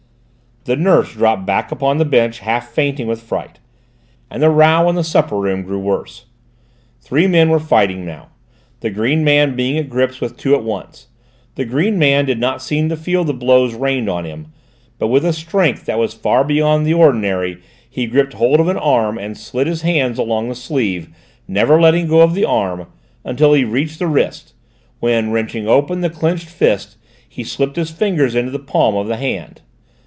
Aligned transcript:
The 0.65 0.75
nurse 0.75 1.13
dropped 1.13 1.47
back 1.47 1.71
upon 1.71 1.97
the 1.97 2.05
bench 2.05 2.37
half 2.37 2.67
fainting 2.71 3.07
with 3.07 3.19
fright, 3.19 3.57
and 4.29 4.43
the 4.43 4.51
row 4.51 4.87
in 4.89 4.93
the 4.95 5.03
supper 5.03 5.35
room 5.39 5.63
grew 5.63 5.79
worse. 5.79 6.25
Three 7.01 7.25
men 7.25 7.49
were 7.49 7.59
fighting 7.59 8.05
now, 8.05 8.27
the 8.81 8.91
green 8.91 9.23
man 9.23 9.55
being 9.55 9.75
at 9.79 9.89
grips 9.89 10.21
with 10.21 10.37
two 10.37 10.53
at 10.53 10.63
once. 10.63 11.07
The 11.55 11.65
green 11.65 11.97
man 11.97 12.25
did 12.25 12.39
not 12.39 12.61
seem 12.61 12.89
to 12.89 12.95
feel 12.95 13.23
the 13.23 13.33
blows 13.33 13.73
rained 13.73 14.07
on 14.07 14.23
him, 14.23 14.49
but 14.99 15.07
with 15.07 15.25
a 15.25 15.33
strength 15.33 15.85
that 15.85 15.97
was 15.97 16.13
far 16.13 16.43
beyond 16.43 16.85
the 16.85 16.93
ordinary 16.93 17.57
he 17.89 18.05
gripped 18.05 18.33
hold 18.33 18.59
of 18.59 18.67
an 18.67 18.77
arm 18.77 19.17
and 19.17 19.35
slid 19.39 19.65
his 19.65 19.81
hands 19.81 20.19
along 20.19 20.47
the 20.47 20.53
sleeve, 20.53 21.09
never 21.47 21.81
letting 21.81 22.05
go 22.07 22.21
of 22.21 22.35
the 22.35 22.45
arm, 22.45 22.85
until 23.23 23.53
he 23.53 23.65
reached 23.65 23.97
the 23.97 24.05
wrist, 24.05 24.53
when 24.99 25.31
wrenching 25.31 25.67
open 25.67 26.01
the 26.01 26.09
clenched 26.11 26.49
fist 26.49 26.97
he 27.27 27.43
slipped 27.43 27.77
his 27.77 27.89
fingers 27.89 28.35
on 28.35 28.43
to 28.45 28.51
the 28.51 28.59
palm 28.59 28.95
of 28.95 29.07
the 29.07 29.17
hand. 29.17 29.61